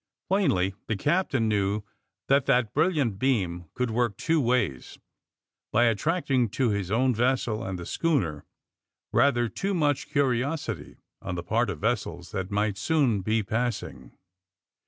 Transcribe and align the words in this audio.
Plainly 0.29 0.73
the 0.87 0.95
captain 0.95 1.47
knew 1.47 1.83
that 2.27 2.47
that 2.47 2.73
brilliant 2.73 3.19
beam 3.19 3.65
could 3.75 3.91
work 3.91 4.17
two 4.17 4.41
ways, 4.41 4.97
by 5.71 5.83
attracting 5.83 6.49
to 6.57 6.69
his 6.71 6.89
own 6.89 7.13
vessel 7.13 7.63
and 7.63 7.77
the 7.77 7.85
schooner 7.85 8.43
rather 9.11 9.47
too 9.47 9.75
mnch 9.75 10.09
cnri 10.11 10.39
osity 10.39 10.97
on 11.21 11.35
the 11.35 11.43
part 11.43 11.69
of 11.69 11.81
vessels 11.81 12.31
that 12.31 12.49
might 12.49 12.79
soon 12.79 13.21
be 13.21 13.43
passing. 13.43 14.17